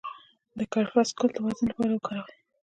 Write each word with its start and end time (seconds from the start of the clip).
د 0.57 0.59
کرفس 0.73 1.09
ګل 1.17 1.29
د 1.33 1.37
وزن 1.45 1.65
لپاره 1.69 1.91
وکاروئ 1.93 2.37